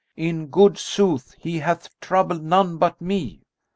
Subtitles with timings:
[0.15, 3.43] In good sooth he hath troubled none but me."